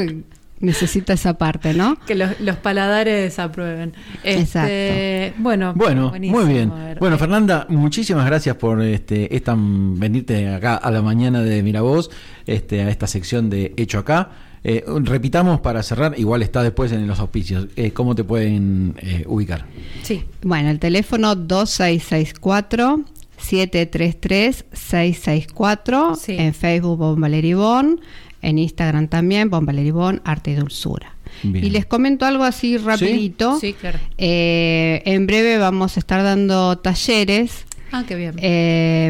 necesito 0.60 1.12
esa 1.14 1.38
parte, 1.38 1.74
¿no? 1.74 1.98
Que 2.08 2.16
los, 2.16 2.40
los 2.40 2.56
paladares 2.58 3.38
aprueben. 3.40 3.94
Este, 4.24 5.34
Bueno, 5.38 5.74
Bueno, 5.76 6.10
buenísimo, 6.10 6.40
muy 6.42 6.54
bien. 6.54 6.72
Bueno, 7.00 7.18
Fernanda, 7.18 7.66
muchísimas 7.70 8.26
gracias 8.26 8.56
por 8.56 8.82
este 8.82 9.36
esta 9.36 9.54
venirte 9.58 10.48
acá 10.54 10.76
a 10.76 10.92
la 10.92 11.02
mañana 11.02 11.42
de 11.42 11.62
Miravoz, 11.62 12.10
este 12.48 12.82
a 12.82 12.90
esta 12.90 13.06
sección 13.08 13.50
de 13.50 13.74
Hecho 13.78 14.00
acá. 14.00 14.30
Eh, 14.68 14.84
repitamos 15.04 15.60
para 15.60 15.84
cerrar, 15.84 16.16
igual 16.18 16.42
está 16.42 16.64
después 16.64 16.92
en 16.92 17.06
los 17.06 17.20
auspicios. 17.20 17.68
Eh, 17.76 17.92
¿Cómo 17.92 18.16
te 18.16 18.24
pueden 18.24 18.96
eh, 18.98 19.24
ubicar? 19.28 19.66
Sí. 20.02 20.24
Bueno, 20.42 20.72
el 20.72 20.80
teléfono 20.80 21.36
2664 21.36 23.02
733 23.38 24.66
664 24.72 26.16
Sí. 26.16 26.36
en 26.40 26.54
Facebook 26.54 26.98
Bon 26.98 27.20
Valeribón, 27.22 28.00
en 28.42 28.58
Instagram 28.60 29.08
también 29.08 29.50
Bon 29.50 29.66
Valeribón 29.66 30.22
Arte 30.24 30.52
y 30.52 30.56
Dulzura. 30.56 31.16
Bien. 31.44 31.64
Y 31.66 31.70
les 31.70 31.86
comento 31.86 32.26
algo 32.26 32.44
así 32.44 32.78
rapidito. 32.78 33.60
Sí, 33.60 33.74
claro. 33.74 34.00
Eh, 34.18 35.02
en 35.06 35.28
breve 35.28 35.58
vamos 35.58 35.98
a 35.98 36.00
estar 36.00 36.24
dando 36.24 36.78
talleres 36.78 37.66
Ah, 37.92 38.04
qué 38.08 38.16
bien. 38.16 38.34
eh, 38.38 39.08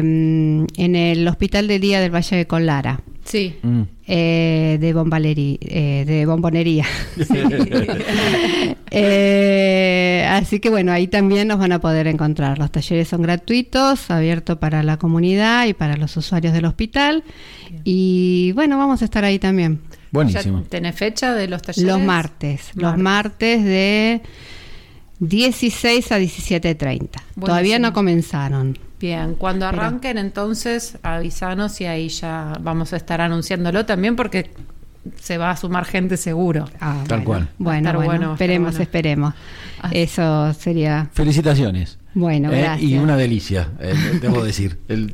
en 0.76 0.96
el 0.96 1.26
Hospital 1.28 1.66
de 1.68 1.78
Día 1.78 2.00
del 2.00 2.14
Valle 2.14 2.36
de 2.36 2.46
Colara. 2.46 3.00
Sí. 3.26 3.56
Mm. 3.62 3.82
eh, 4.06 4.78
de 4.80 4.94
bombaleri- 4.94 5.58
eh, 5.60 6.04
de 6.06 6.24
bombonería. 6.26 6.86
Eh, 8.90 10.26
así 10.30 10.60
que 10.60 10.70
bueno, 10.70 10.92
ahí 10.92 11.08
también 11.08 11.48
nos 11.48 11.58
van 11.58 11.72
a 11.72 11.80
poder 11.80 12.06
encontrar. 12.06 12.58
Los 12.58 12.70
talleres 12.70 13.08
son 13.08 13.20
gratuitos, 13.20 14.10
abiertos 14.10 14.58
para 14.58 14.82
la 14.82 14.96
comunidad 14.96 15.66
y 15.66 15.74
para 15.74 15.96
los 15.96 16.16
usuarios 16.16 16.52
del 16.54 16.64
hospital. 16.64 17.24
Y 17.84 18.52
bueno, 18.52 18.78
vamos 18.78 19.02
a 19.02 19.04
estar 19.04 19.24
ahí 19.24 19.38
también. 19.38 19.80
Buenísimo. 20.12 20.62
¿Ya 20.62 20.68
¿Tenés 20.68 20.94
fecha 20.94 21.34
de 21.34 21.48
los 21.48 21.62
talleres? 21.62 21.92
Los 21.92 22.00
martes, 22.00 22.70
los 22.74 22.96
Martes. 22.96 23.60
martes 23.60 23.64
de 23.64 24.20
16 25.18 26.12
a 26.12 26.18
17.30. 26.18 27.08
Todavía 27.38 27.78
no 27.78 27.92
comenzaron. 27.92 28.78
Bien, 29.00 29.34
cuando 29.34 29.68
Pero- 29.70 29.82
arranquen 29.82 30.18
entonces 30.18 30.98
avisanos 31.02 31.80
y 31.80 31.86
ahí 31.86 32.08
ya 32.08 32.54
vamos 32.60 32.92
a 32.92 32.96
estar 32.96 33.20
anunciándolo 33.20 33.84
también 33.86 34.16
porque 34.16 34.50
se 35.20 35.38
va 35.38 35.50
a 35.50 35.56
sumar 35.56 35.84
gente 35.84 36.16
seguro. 36.16 36.64
Ah, 36.80 37.04
Tal 37.06 37.20
bueno. 37.20 37.24
cual. 37.24 37.48
Bueno, 37.58 37.92
bueno, 37.94 38.32
esperemos, 38.32 38.70
bueno. 38.72 38.82
esperemos. 38.82 39.34
Así. 39.82 39.98
Eso 39.98 40.52
sería 40.54 41.10
Felicitaciones. 41.12 41.98
bueno, 42.14 42.50
Eh, 42.50 42.60
gracias. 42.62 42.90
Y 42.90 42.96
una 42.98 43.16
delicia, 43.16 43.68
eh, 43.78 43.94
debo 44.20 44.42
decir. 44.42 44.78
El- 44.88 45.12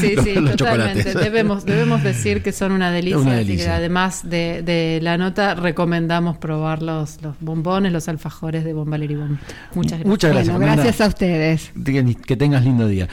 Sí, 0.00 0.14
los- 0.16 0.24
sí, 0.24 0.34
los 0.34 0.56
totalmente. 0.56 1.14
Debemos, 1.14 1.64
debemos 1.66 2.02
decir 2.02 2.42
que 2.42 2.50
son 2.50 2.72
una 2.72 2.90
delicia, 2.90 3.18
Una 3.18 3.36
así 3.36 3.56
que 3.58 3.68
además 3.68 4.28
de, 4.28 4.62
de 4.64 4.98
la 5.02 5.18
nota 5.18 5.54
recomendamos 5.54 6.38
probar 6.38 6.82
los, 6.82 7.22
los 7.22 7.36
bombones, 7.38 7.92
los 7.92 8.08
alfajores 8.08 8.64
de 8.64 8.72
Bon. 8.72 8.88
Muchas 8.88 10.00
gracias. 10.00 10.06
Muchas 10.06 10.32
gracias. 10.32 10.56
Bueno, 10.56 10.72
gracias 10.72 11.00
a 11.00 11.06
ustedes. 11.06 11.70
Que, 11.84 12.16
que 12.16 12.36
tengas 12.36 12.64
lindo 12.64 12.88
día. 12.88 13.06